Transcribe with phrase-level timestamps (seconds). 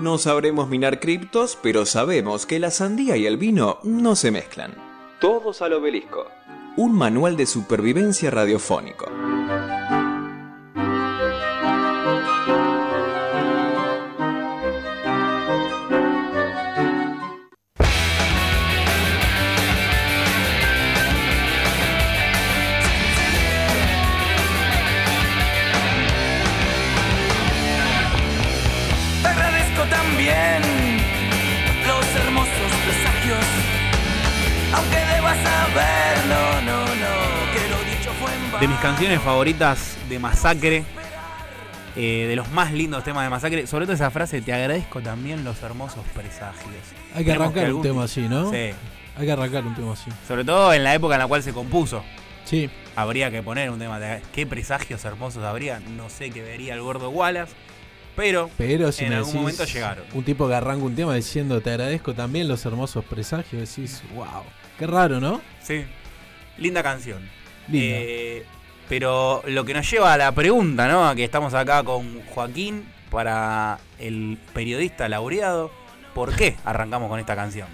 [0.00, 4.74] No sabremos minar criptos, pero sabemos que la sandía y el vino no se mezclan.
[5.20, 6.26] Todos al obelisco.
[6.78, 9.29] Un manual de supervivencia radiofónico.
[38.60, 40.84] De mis canciones favoritas de Masacre,
[41.96, 45.44] eh, de los más lindos temas de Masacre, sobre todo esa frase, te agradezco también
[45.44, 46.66] los hermosos presagios.
[47.14, 48.50] Hay que Tenemos arrancar un algún- tema así, ¿no?
[48.50, 48.70] Sí.
[49.16, 50.10] Hay que arrancar un tema así.
[50.28, 52.04] Sobre todo en la época en la cual se compuso.
[52.44, 52.68] Sí.
[52.96, 55.80] Habría que poner un tema de qué presagios hermosos habría.
[55.96, 57.52] No sé qué vería el gordo Wallace.
[58.16, 60.04] Pero, Pero si en algún momento llegaron.
[60.12, 64.26] Un tipo que arranca un tema diciendo te agradezco también los hermosos presagios, decís, wow.
[64.78, 65.40] Qué raro, ¿no?
[65.62, 65.84] Sí.
[66.58, 67.20] Linda canción.
[67.72, 68.44] Eh,
[68.88, 71.08] pero lo que nos lleva a la pregunta, ¿no?
[71.08, 75.70] A que estamos acá con Joaquín para el periodista laureado.
[76.14, 77.68] ¿Por qué arrancamos con esta canción?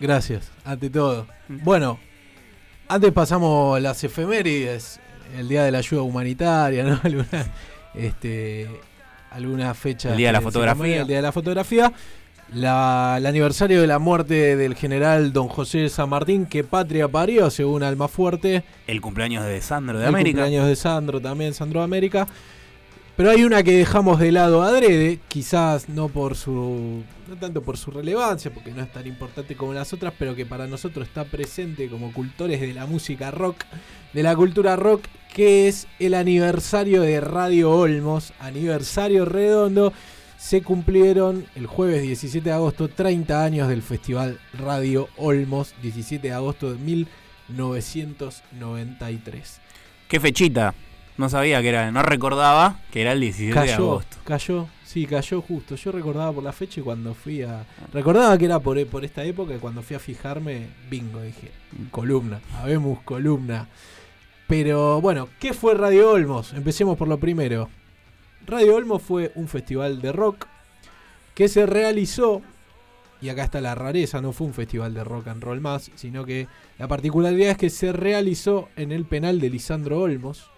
[0.00, 1.28] Gracias, ante todo.
[1.48, 2.00] Bueno,
[2.88, 4.98] antes pasamos las efemérides,
[5.38, 7.00] el día de la ayuda humanitaria, ¿no?
[7.02, 7.46] Alguna,
[7.94, 8.68] este,
[9.30, 10.10] alguna fecha.
[10.10, 11.02] El día de la fotografía.
[11.02, 11.92] El día de la fotografía.
[12.54, 17.50] La- el aniversario de la muerte del general don José San Martín, que patria parió,
[17.50, 18.62] según Almafuerte.
[18.86, 20.40] El cumpleaños de Sandro de el América.
[20.40, 22.28] cumpleaños de Sandro también, Sandro de América.
[23.16, 27.02] Pero hay una que dejamos de lado adrede, quizás no por su.
[27.28, 30.44] no tanto por su relevancia, porque no es tan importante como las otras, pero que
[30.44, 33.64] para nosotros está presente como cultores de la música rock,
[34.12, 35.04] de la cultura rock,
[35.34, 39.92] que es el aniversario de Radio Olmos, aniversario redondo.
[40.42, 46.34] Se cumplieron el jueves 17 de agosto 30 años del Festival Radio Olmos, 17 de
[46.34, 49.60] agosto de 1993.
[50.08, 50.74] ¿Qué fechita?
[51.16, 54.16] No sabía que era, no recordaba que era el 17 de agosto.
[54.24, 55.76] cayó, sí, cayó justo.
[55.76, 57.64] Yo recordaba por la fecha y cuando fui a.
[57.92, 61.52] Recordaba que era por, por esta época y cuando fui a fijarme, bingo, dije,
[61.92, 63.68] columna, habemos columna.
[64.48, 66.52] Pero bueno, ¿qué fue Radio Olmos?
[66.52, 67.70] Empecemos por lo primero.
[68.46, 70.46] Radio Olmos fue un festival de rock
[71.34, 72.42] que se realizó,
[73.20, 76.24] y acá está la rareza, no fue un festival de rock and roll más, sino
[76.24, 76.48] que
[76.78, 80.50] la particularidad es que se realizó en el penal de Lisandro Olmos,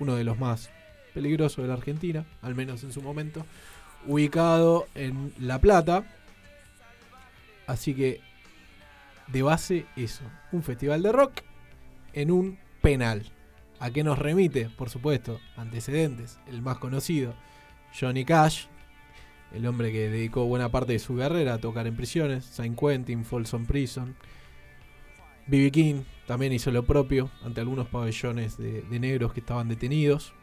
[0.00, 0.70] uno de los más
[1.14, 3.44] peligrosos de la Argentina, al menos en su momento,
[4.06, 6.04] ubicado en La Plata.
[7.66, 8.20] Así que,
[9.26, 10.22] de base, eso,
[10.52, 11.40] un festival de rock
[12.14, 13.30] en un penal.
[13.80, 14.68] ¿A qué nos remite?
[14.70, 17.34] Por supuesto, antecedentes, el más conocido,
[17.98, 18.66] Johnny Cash,
[19.52, 23.24] el hombre que dedicó buena parte de su carrera a tocar en prisiones, San Quentin,
[23.24, 24.16] Folsom Prison.
[25.46, 25.70] B.B.
[25.70, 30.34] King también hizo lo propio ante algunos pabellones de, de negros que estaban detenidos.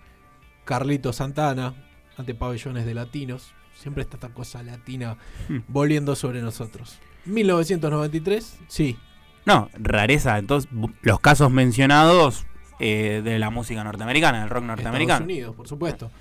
[0.64, 1.76] Carlito Santana
[2.18, 3.54] ante pabellones de latinos.
[3.76, 5.18] Siempre está esta cosa latina
[5.48, 5.58] Hmm.
[5.68, 6.98] volviendo sobre nosotros.
[7.26, 8.98] 1993, sí.
[9.46, 10.40] No, rareza.
[10.40, 10.72] Entonces,
[11.04, 12.48] los casos mencionados
[12.80, 15.26] eh, de la música norteamericana, del rock Estados norteamericano.
[15.26, 16.12] Unidos, por supuesto.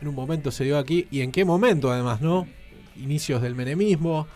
[0.00, 1.06] En un momento se dio aquí.
[1.10, 2.46] ¿Y en qué momento además, no?
[2.96, 4.26] Inicios del menemismo.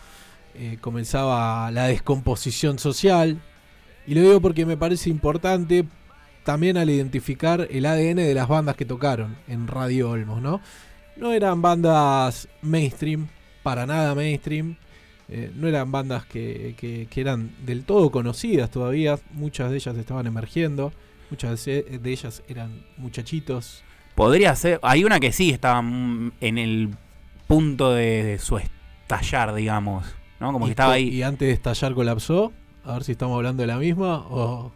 [0.53, 3.39] eh, comenzaba la descomposición social.
[4.05, 5.85] Y lo digo porque me parece importante
[6.43, 10.59] también al identificar el ADN de las bandas que tocaron en Radio Olmos, ¿no?
[11.15, 13.27] No eran bandas mainstream,
[13.63, 14.75] para nada mainstream.
[15.29, 19.17] eh, no eran bandas que, que- que eran del todo conocidas todavía.
[19.31, 20.91] Muchas de ellas estaban emergiendo.
[21.31, 23.83] Muchas de ellas eran muchachitos.
[24.13, 24.79] Podría ser.
[24.83, 26.89] Hay una que sí estaba en el
[27.47, 30.05] punto de, de su estallar, digamos.
[30.39, 30.51] ¿no?
[30.51, 31.07] Como que estaba ahí.
[31.09, 32.51] Y antes de estallar colapsó.
[32.83, 34.71] A ver si estamos hablando de la misma o...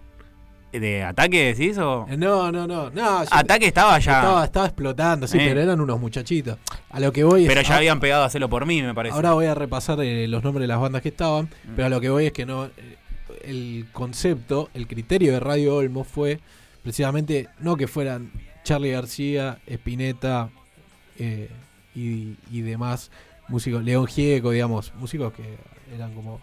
[0.72, 1.78] ¿De ataque decís?
[1.78, 2.06] O...
[2.10, 2.90] Eh, No, no, no.
[2.90, 4.20] no ya- Ataque estaba ya.
[4.20, 5.46] Estaba, estaba explotando, sí, Eh.
[5.48, 6.58] pero eran unos muchachitos.
[6.90, 9.16] A lo que voy es- pero ya habían pegado a hacerlo por mí, me parece.
[9.16, 11.72] Ahora voy a repasar eh, los nombres de las bandas que estaban, Mm.
[11.76, 12.66] pero a lo que voy es que no.
[12.66, 12.98] eh,
[13.46, 16.40] El concepto, el criterio de Radio Olmo fue
[16.84, 18.32] precisamente no que fueran
[18.64, 20.50] Charlie García, Spinetta
[21.20, 21.50] eh,
[21.96, 23.12] y, y demás
[23.48, 25.44] músicos, León Gieco, digamos, músicos que
[25.96, 26.40] eran como,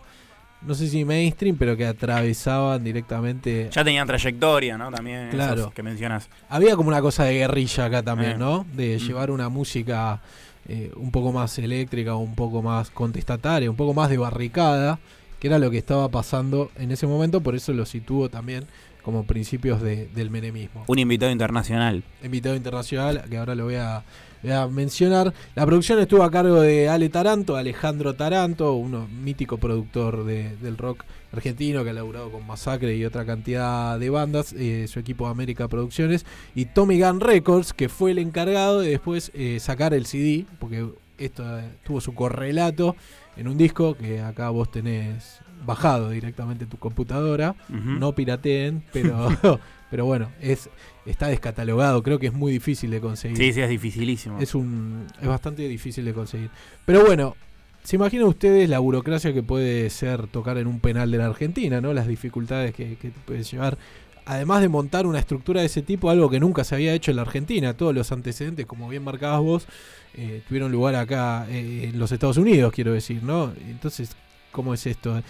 [0.62, 3.68] no sé si mainstream, pero que atravesaban directamente.
[3.72, 4.90] Ya tenían trayectoria, ¿no?
[4.90, 5.72] También esos Claro.
[5.74, 6.28] que mencionas.
[6.48, 8.38] Había como una cosa de guerrilla acá también, Eh.
[8.38, 8.64] ¿no?
[8.72, 10.20] De llevar una música
[10.68, 15.00] eh, un poco más eléctrica, un poco más contestataria, un poco más de barricada,
[15.42, 18.64] que era lo que estaba pasando en ese momento, por eso lo sitúo también
[19.02, 20.84] como principios de- del menemismo.
[20.86, 22.04] Un invitado internacional.
[22.22, 24.04] Invitado internacional, que ahora lo voy a,
[24.40, 25.34] voy a mencionar.
[25.56, 30.78] La producción estuvo a cargo de Ale Taranto, Alejandro Taranto, un mítico productor de- del
[30.78, 31.02] rock
[31.32, 35.66] argentino que ha laburado con Masacre y otra cantidad de bandas, eh, su equipo América
[35.66, 36.24] Producciones,
[36.54, 40.86] y Tommy Gun Records, que fue el encargado de después eh, sacar el CD, porque
[41.18, 42.94] esto eh, tuvo su correlato
[43.36, 47.54] en un disco que acá vos tenés bajado directamente en tu computadora.
[47.68, 49.28] No pirateen, pero,
[49.90, 50.68] pero bueno, es
[51.06, 52.02] está descatalogado.
[52.02, 53.36] Creo que es muy difícil de conseguir.
[53.36, 54.38] Sí, sí, es dificilísimo.
[54.38, 56.50] Es un es bastante difícil de conseguir.
[56.84, 57.36] Pero bueno,
[57.82, 61.80] se imaginan ustedes la burocracia que puede ser tocar en un penal de la Argentina,
[61.80, 61.92] ¿no?
[61.92, 63.78] Las dificultades que, que te puede llevar.
[64.24, 67.16] Además de montar una estructura de ese tipo, algo que nunca se había hecho en
[67.16, 69.66] la Argentina, todos los antecedentes, como bien marcabas vos,
[70.14, 73.52] eh, tuvieron lugar acá eh, en los Estados Unidos, quiero decir, ¿no?
[73.68, 74.14] Entonces,
[74.52, 75.20] ¿cómo es esto?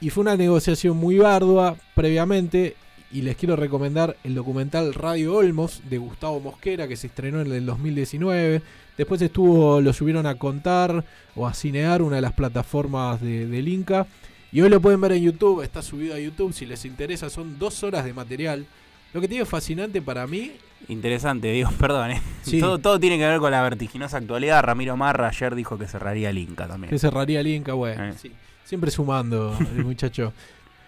[0.00, 2.76] Y fue una negociación muy ardua previamente.
[3.12, 7.52] Y les quiero recomendar el documental Radio Olmos de Gustavo Mosquera que se estrenó en
[7.52, 8.60] el 2019.
[8.98, 11.04] Después estuvo, lo subieron a contar
[11.36, 14.08] o a cinear una de las plataformas de- del Inca.
[14.54, 17.28] Y hoy lo pueden ver en YouTube, está subido a YouTube si les interesa.
[17.28, 18.64] Son dos horas de material.
[19.12, 20.52] Lo que tiene fascinante para mí
[20.88, 22.12] Interesante, digo, perdón.
[22.12, 22.22] ¿eh?
[22.42, 22.60] Sí.
[22.60, 24.62] Todo, todo tiene que ver con la vertiginosa actualidad.
[24.62, 26.90] Ramiro Marra ayer dijo que cerraría el Inca también.
[26.90, 28.04] Que cerraría el Inca, bueno.
[28.04, 28.14] Eh.
[28.16, 28.30] sí.
[28.62, 30.32] Siempre sumando el muchacho.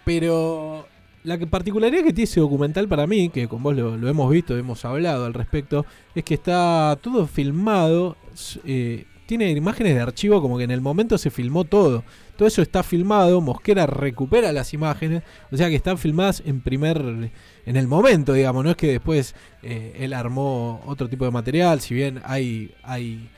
[0.05, 0.87] Pero
[1.25, 4.57] la particularidad que tiene ese documental para mí, que con vos lo, lo hemos visto,
[4.57, 5.85] hemos hablado al respecto,
[6.15, 8.15] es que está todo filmado.
[8.63, 12.03] eh, tiene imágenes de archivo como que en el momento se filmó todo.
[12.35, 17.31] Todo eso está filmado, Mosquera recupera las imágenes, o sea que están filmadas en primer,
[17.65, 21.81] en el momento, digamos, no es que después eh, él armó otro tipo de material,
[21.81, 23.29] si bien hay, hay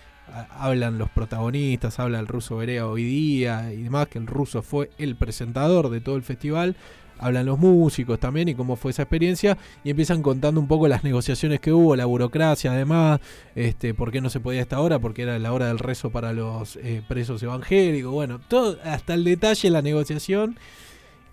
[0.57, 4.89] hablan los protagonistas, habla el ruso Berea hoy día y demás, que el ruso fue
[4.97, 6.75] el presentador de todo el festival.
[7.19, 11.03] Hablan los músicos también y cómo fue esa experiencia y empiezan contando un poco las
[11.03, 13.19] negociaciones que hubo, la burocracia además,
[13.55, 16.09] este, por qué no se podía a esta hora, porque era la hora del rezo
[16.09, 20.57] para los eh, presos evangélicos, bueno, todo hasta el detalle la negociación.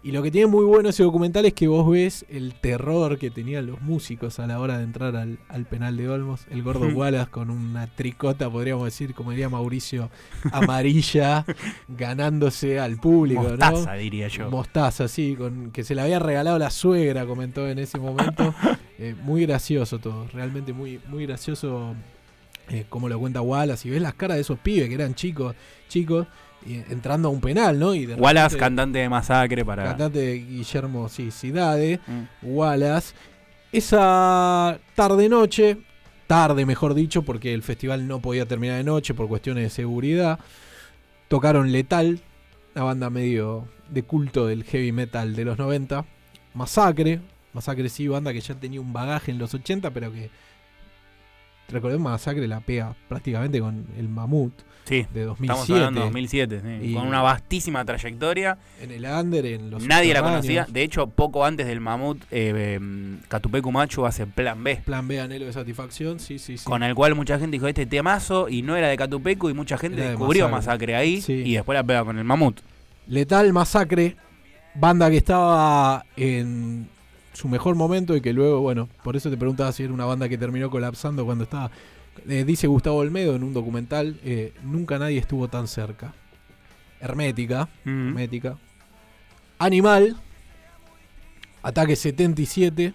[0.06, 3.28] Y lo que tiene muy bueno ese documental es que vos ves el terror que
[3.28, 6.46] tenían los músicos a la hora de entrar al, al penal de Olmos.
[6.48, 6.86] El gordo.
[6.86, 10.08] Wallace con una tricota, podríamos decir, como diría Mauricio,
[10.52, 11.44] amarilla,
[11.88, 13.98] ganándose al público, Mostaza, ¿no?
[13.98, 14.48] diría yo.
[14.48, 18.54] Mostaza, sí, con, que se le había regalado la suegra, comentó en ese momento.
[18.98, 21.94] Eh, muy gracioso todo, realmente muy, muy gracioso
[22.70, 23.86] eh, como lo cuenta Wallace.
[23.86, 25.54] Y ves las caras de esos pibes que eran chicos,
[25.88, 26.26] chicos,
[26.90, 27.94] entrando a un penal, ¿no?
[27.94, 29.84] Y de Wallace, repente- cantante de Masacre para...
[29.84, 32.22] cantante de Guillermo sí, Cidade, Mm.
[32.42, 33.14] Wallace.
[33.72, 35.76] Esa tarde-noche,
[36.26, 40.38] tarde mejor dicho, porque el festival no podía terminar de noche por cuestiones de seguridad,
[41.28, 42.20] tocaron Letal,
[42.74, 46.04] la banda medio de culto del heavy metal de los 90,
[46.54, 47.20] Masacre,
[47.52, 50.30] Masacre sí, banda que ya tenía un bagaje en los 80, pero que
[51.68, 54.52] recordemos Masacre la pega prácticamente con el Mamut
[54.84, 55.72] Sí, de estamos 2007.
[55.74, 58.56] hablando de 2007, sí, Y- con una vastísima trayectoria.
[58.80, 60.64] En el under, en los Nadie la conocía.
[60.70, 62.80] De hecho, poco antes del Mamut, eh, eh,
[63.26, 64.76] Catupecu Machu hace Plan B.
[64.84, 66.64] Plan B, anhelo de satisfacción, sí, sí, sí.
[66.64, 69.76] Con el cual mucha gente dijo este temazo y no era de Catupecu y mucha
[69.76, 70.92] gente Era de descubrió Masacre.
[70.92, 71.32] Masacre, ahí Sí.
[71.32, 72.60] y después la pega con el Mamut.
[73.08, 74.14] Letal Masacre,
[74.76, 76.88] banda que estaba en
[77.36, 80.28] su mejor momento y que luego, bueno, por eso te preguntaba si era una banda
[80.28, 81.70] que terminó colapsando cuando estaba.
[82.28, 86.14] eh, dice Gustavo Olmedo en un documental, eh, nunca nadie estuvo tan cerca.
[87.00, 88.08] Hermética, Mm.
[88.08, 88.56] Hermética.
[89.58, 90.16] Animal,
[91.62, 92.94] Ataque 77,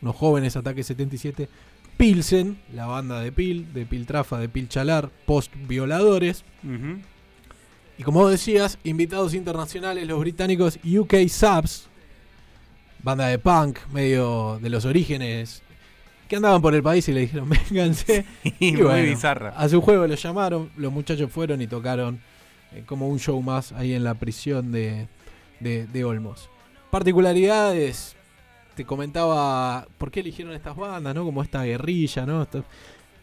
[0.00, 1.48] unos jóvenes Ataque 77.
[1.96, 6.44] Pilsen, la banda de Pil, de Piltrafa, de Pil Chalar, post violadores.
[7.98, 11.88] Y como decías, invitados internacionales, los británicos UK Subs,
[13.02, 15.62] banda de punk, medio de los orígenes,
[16.28, 18.24] que andaban por el país y le dijeron, vénganse.
[18.44, 19.50] Y Y muy bueno, bizarra.
[19.50, 22.20] A su juego los llamaron, los muchachos fueron y tocaron
[22.72, 25.08] eh, como un show más ahí en la prisión de,
[25.60, 26.48] de, de Olmos.
[26.90, 28.16] Particularidades,
[28.74, 31.24] te comentaba por qué eligieron estas bandas, ¿no?
[31.24, 32.42] Como esta guerrilla, ¿no?
[32.42, 32.64] Esto-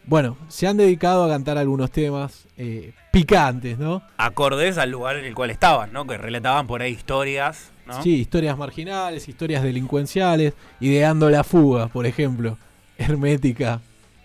[0.06, 4.02] bueno, se han dedicado a cantar algunos temas eh, picantes, ¿no?
[4.16, 6.06] Acordes al lugar en el cual estaban, ¿no?
[6.06, 8.02] Que relataban por ahí historias, ¿no?
[8.02, 12.58] Sí, historias marginales, historias delincuenciales, ideando la fuga, por ejemplo.
[12.98, 13.80] Hermética,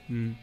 [0.08, 0.34] Mm.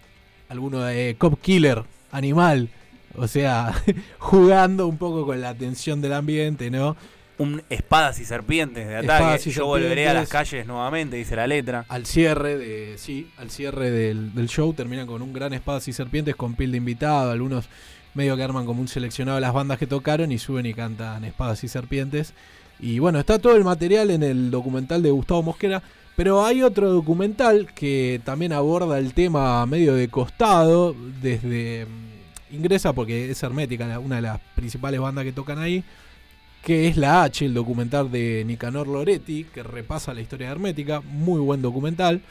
[0.48, 2.68] alguno de Cop Killer, Animal.
[3.16, 3.72] O sea,
[4.18, 6.96] jugando un poco con la tensión del ambiente, ¿no?
[7.38, 9.12] Un espadas y serpientes de ataque.
[9.12, 11.84] Espadas y Yo volveré a las calles nuevamente, dice la letra.
[11.88, 12.98] Al cierre de.
[12.98, 16.70] Sí, al cierre del, del show terminan con un gran espadas y serpientes con pil
[16.70, 17.30] de invitado.
[17.30, 17.68] Algunos
[18.14, 21.24] medio que arman como un seleccionado de las bandas que tocaron y suben y cantan
[21.24, 22.34] espadas y serpientes.
[22.78, 25.82] Y bueno, está todo el material en el documental de Gustavo Mosquera.
[26.14, 32.92] Pero hay otro documental que también aborda el tema medio de costado, desde mm, ingresa
[32.92, 35.82] porque es Hermética, una de las principales bandas que tocan ahí,
[36.62, 41.00] que es La H, el documental de Nicanor Loretti, que repasa la historia de Hermética,
[41.00, 42.22] muy buen documental.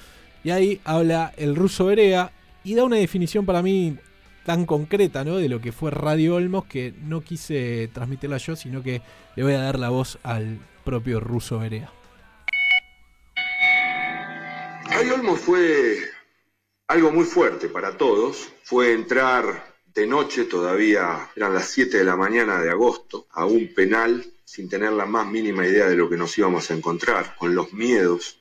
[0.43, 2.31] Y ahí habla el ruso Berea
[2.63, 3.97] y da una definición para mí
[4.45, 5.37] tan concreta ¿no?
[5.37, 9.01] de lo que fue Radio Olmos que no quise transmitirla yo, sino que
[9.35, 11.91] le voy a dar la voz al propio ruso Berea.
[14.85, 15.97] Radio Olmos fue
[16.87, 18.49] algo muy fuerte para todos.
[18.63, 23.73] Fue entrar de noche, todavía eran las 7 de la mañana de agosto, a un
[23.73, 27.55] penal sin tener la más mínima idea de lo que nos íbamos a encontrar, con
[27.55, 28.39] los miedos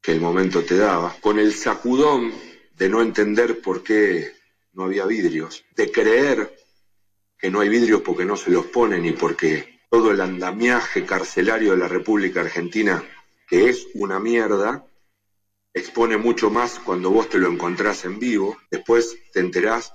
[0.00, 2.32] que el momento te daba, con el sacudón
[2.76, 4.32] de no entender por qué
[4.72, 6.56] no había vidrios, de creer
[7.36, 11.72] que no hay vidrios porque no se los ponen y porque todo el andamiaje carcelario
[11.72, 13.02] de la República Argentina,
[13.48, 14.84] que es una mierda,
[15.72, 18.56] expone mucho más cuando vos te lo encontrás en vivo.
[18.70, 19.92] Después te enterás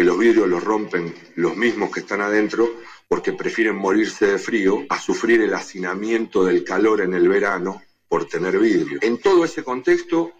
[0.00, 2.66] que los vidrios los rompen los mismos que están adentro
[3.06, 8.24] porque prefieren morirse de frío a sufrir el hacinamiento del calor en el verano por
[8.24, 8.98] tener vidrio.
[9.02, 10.32] En todo ese contexto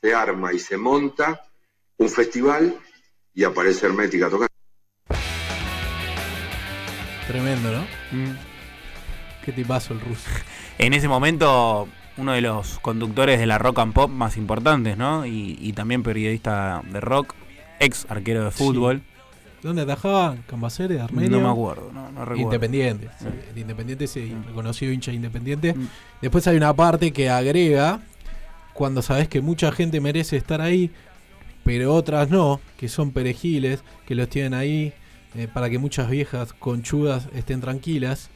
[0.00, 1.40] se arma y se monta
[1.98, 2.80] un festival
[3.32, 4.48] y aparece Hermética tocando.
[7.28, 7.82] Tremendo, ¿no?
[8.10, 8.36] Mm.
[9.44, 10.28] Qué tipazo el ruso.
[10.78, 15.26] En ese momento, uno de los conductores de la rock and pop más importantes, ¿no?
[15.26, 17.36] Y, y también periodista de rock,
[17.80, 19.02] ex arquero de fútbol.
[19.62, 20.36] ¿Dónde atajaba?
[20.46, 21.00] ¿Cambaceres?
[21.00, 21.30] ¿Armenio?
[21.30, 22.42] No me acuerdo, no, no recuerdo.
[22.42, 23.10] Independiente.
[23.18, 24.14] sí, el Independiente es
[24.46, 25.74] reconocido hincha independiente.
[25.74, 25.88] Mm.
[26.22, 28.00] Después hay una parte que agrega
[28.72, 30.90] cuando sabes que mucha gente merece estar ahí,
[31.64, 34.94] pero otras no, que son perejiles, que los tienen ahí
[35.34, 38.30] eh, para que muchas viejas conchudas estén tranquilas.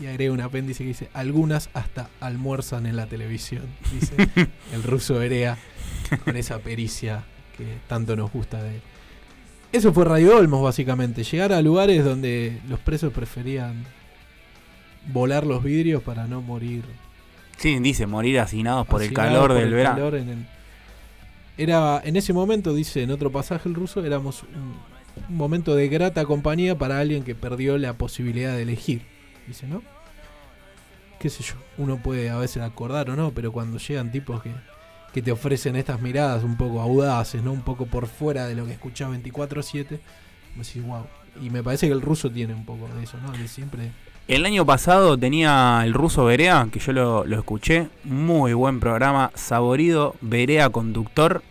[0.00, 4.14] Y agrega un apéndice que dice, algunas hasta almuerzan en la televisión, dice
[4.72, 5.58] el ruso Berea,
[6.24, 7.24] con esa pericia
[7.58, 8.82] que tanto nos gusta de él.
[9.72, 11.22] Eso fue Radio Olmos, básicamente.
[11.22, 13.84] Llegar a lugares donde los presos preferían
[15.12, 16.84] volar los vidrios para no morir
[17.56, 20.08] Sí, dice morir hacinados por el calor por del el verano.
[20.08, 20.46] el-
[21.58, 24.76] Era, en ese momento, dice en otro pasaje el ruso, éramos un,
[25.28, 29.02] un momento de grata compañía para alguien que perdió la posibilidad de elegir.
[29.46, 29.82] Dice, ¿no?
[31.18, 34.50] Qué sé yo, uno puede a veces acordar o no, pero cuando llegan tipos que,
[35.12, 37.52] que te ofrecen estas miradas un poco audaces, ¿no?
[37.52, 39.98] Un poco por fuera de lo que escuchás 24-7,
[40.56, 41.06] vos decís, wow.
[41.40, 43.32] Y me parece que el ruso tiene un poco de eso, ¿no?
[43.32, 43.90] De siempre...
[44.28, 47.88] El año pasado tenía el ruso Berea, que yo lo, lo escuché.
[48.04, 50.14] Muy buen programa, saborido.
[50.20, 51.42] Berea conductor.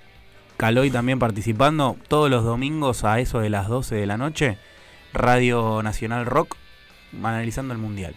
[0.55, 1.97] Caloy también participando.
[2.07, 4.57] Todos los domingos a eso de las 12 de la noche.
[5.11, 6.55] Radio Nacional Rock.
[7.21, 8.15] Analizando el mundial.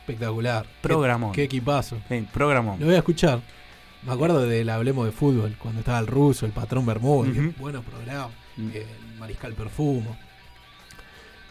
[0.00, 0.64] Espectacular.
[0.80, 1.32] Programón.
[1.32, 1.98] Qué, qué equipazo.
[2.08, 2.80] Sí, programón.
[2.80, 3.40] Lo voy a escuchar.
[4.04, 7.32] Me acuerdo del Hablemos de Fútbol, cuando estaba el ruso, el patrón Bermúdez.
[7.38, 7.52] Ujú.
[7.52, 8.30] qué Buenos programas.
[8.56, 8.68] Mm.
[8.74, 8.86] El
[9.18, 10.16] Mariscal Perfumo.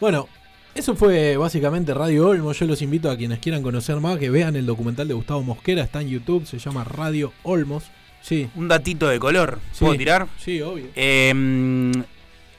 [0.00, 0.28] Bueno,
[0.74, 2.58] eso fue básicamente Radio Olmos.
[2.58, 5.82] Yo los invito a quienes quieran conocer más que vean el documental de Gustavo Mosquera.
[5.82, 7.84] Está en YouTube, se llama Radio Olmos.
[8.20, 9.58] Sí, Un datito de color.
[9.78, 9.98] ¿Puedo Sí.
[9.98, 10.28] tirar?
[10.38, 10.86] sí, obvio.
[10.94, 11.92] Eh,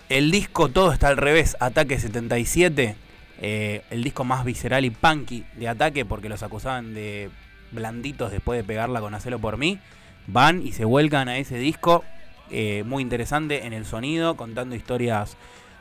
[0.10, 2.96] el disco Todo está al revés, Ataque 77,
[3.42, 7.30] eh, el disco más visceral y punky de Ataque porque los acusaban de
[7.74, 9.80] blanditos después de pegarla con Hacelo por mí,
[10.28, 12.04] van y se vuelcan a ese disco,
[12.50, 15.38] eh, muy interesante en el sonido, contando historias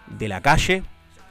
[0.06, 0.82] de la calle,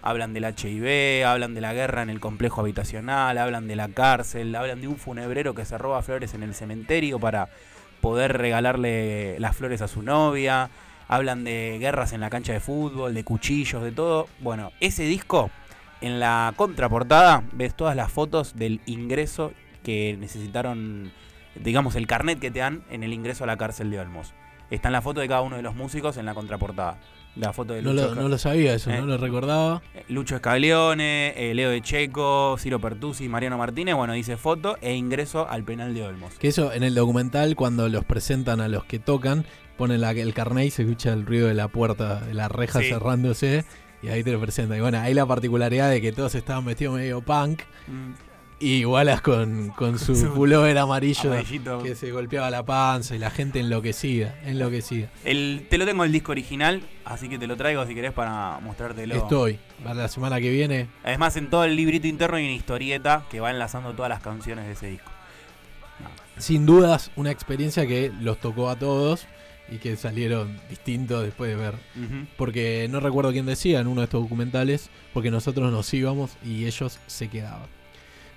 [0.01, 4.55] hablan del HIV, hablan de la guerra en el complejo habitacional, hablan de la cárcel,
[4.55, 7.49] hablan de un funebrero que se roba flores en el cementerio para
[8.01, 10.69] poder regalarle las flores a su novia,
[11.07, 14.27] hablan de guerras en la cancha de fútbol, de cuchillos, de todo.
[14.39, 15.51] Bueno, ese disco,
[16.01, 19.53] en la contraportada ves todas las fotos del ingreso
[19.83, 21.11] que necesitaron,
[21.55, 24.33] digamos, el carnet que te dan en el ingreso a la cárcel de Olmos.
[24.69, 26.97] Está en la foto de cada uno de los músicos en la contraportada.
[27.35, 28.99] La foto de No Lucho, lo, Esca- no lo sabía eso, Eh.
[28.99, 29.81] no lo recordaba.
[29.95, 33.95] eh, Lucho Escaglione, eh, Leo de Checo, Ciro Pertusi, Mariano Martínez.
[33.95, 36.33] Bueno, dice foto e ingreso al penal de Olmos.
[36.39, 39.45] Que eso en el documental, cuando los presentan a los que tocan,
[39.77, 42.79] ponen la, el carnet y se escucha el ruido de la puerta, de la reja
[42.81, 42.89] Sí.
[42.89, 43.65] cerrándose.
[44.03, 44.77] Y ahí te lo presentan.
[44.77, 47.61] Y bueno, ahí la particularidad de que todos estaban vestidos medio punk.
[47.87, 48.11] Mm,
[48.61, 51.81] Y igualas con, con su Su pullover amarillo amarillito.
[51.81, 55.09] que se golpeaba la panza y la gente enloquecida, enloquecida.
[55.25, 58.59] El, te lo tengo el disco original, así que te lo traigo si querés para
[58.61, 59.15] mostrártelo.
[59.15, 59.57] Estoy.
[59.83, 60.87] Para la semana que viene.
[61.03, 64.65] Además, en todo el librito interno hay una historieta que va enlazando todas las canciones
[64.67, 65.11] de ese disco.
[66.37, 69.25] Sin dudas, una experiencia que los tocó a todos
[69.71, 71.75] y que salieron distintos después de ver.
[72.37, 76.65] Porque no recuerdo quién decía en uno de estos documentales, porque nosotros nos íbamos y
[76.65, 77.67] ellos se quedaban.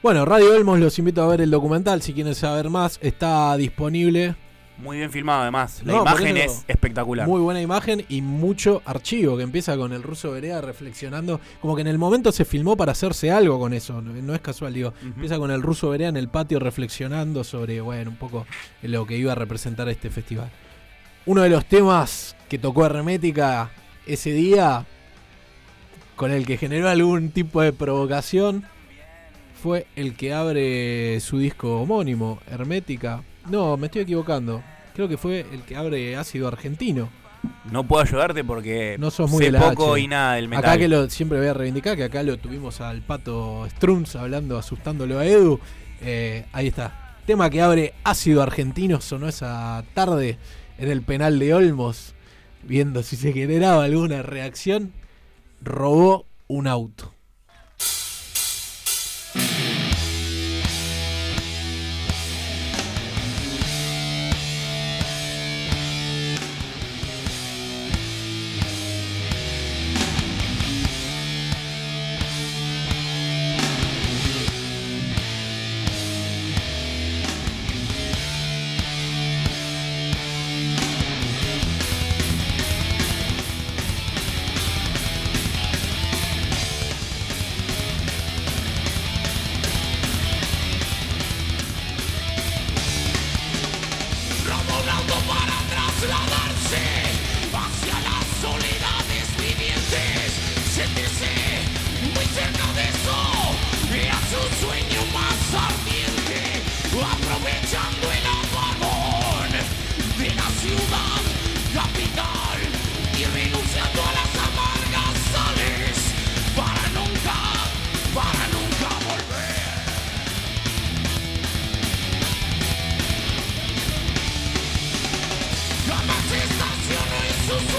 [0.05, 2.03] Bueno, Radio Elmos los invito a ver el documental.
[2.03, 4.35] Si quieren saber más, está disponible.
[4.77, 5.81] Muy bien filmado además.
[5.83, 7.27] La No, imagen es espectacular.
[7.27, 11.41] Muy buena imagen y mucho archivo que empieza con el ruso Berea reflexionando.
[11.63, 14.03] Como que en el momento se filmó para hacerse algo con eso.
[14.03, 14.93] No, no es casual, digo.
[15.01, 18.45] Empieza con el ruso Berea en el patio reflexionando sobre, bueno, un poco
[18.83, 20.51] lo que iba a representar este festival.
[21.25, 23.71] Uno de los temas que tocó Hermética
[24.07, 24.85] ese día,
[26.15, 28.67] con el que generó algún tipo de provocación,
[29.65, 33.23] fue el que abre su disco homónimo, Hermética.
[33.49, 34.63] No, me estoy equivocando.
[34.95, 37.09] Creo que fue el que abre Ácido Argentino.
[37.73, 40.03] No puedo ayudarte porque No sos muy sé poco H.
[40.03, 40.67] y nada del metal.
[40.67, 44.59] Acá que lo siempre voy a reivindicar, que acá lo tuvimos al pato Strunz hablando,
[44.59, 45.59] asustándolo a Edu.
[46.03, 47.15] Eh, ahí está.
[47.25, 50.37] Tema que abre Ácido Argentino sonó esa tarde
[50.77, 52.15] en el penal de Olmos,
[52.65, 54.93] viendo si se generaba alguna reacción.
[55.63, 57.14] Robó un auto.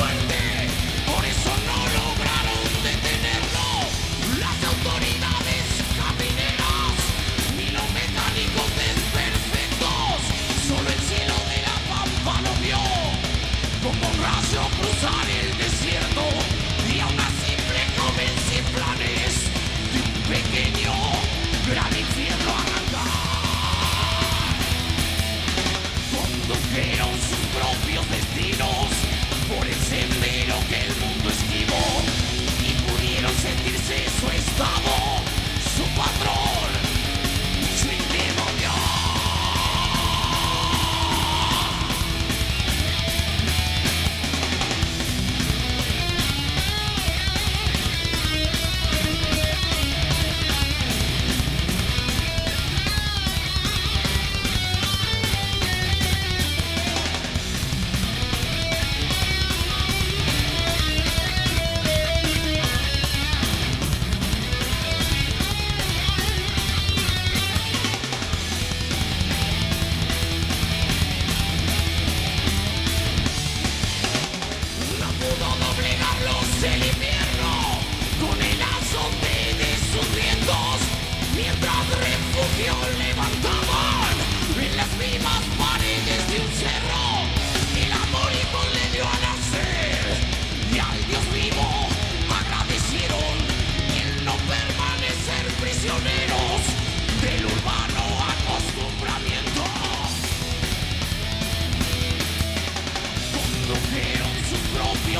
[0.03, 0.34] En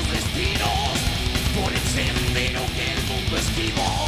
[0.03, 0.99] destinos
[1.55, 4.04] por el sendero que el mundo esquivó